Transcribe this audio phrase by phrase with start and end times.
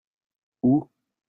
[0.63, 0.87] Où?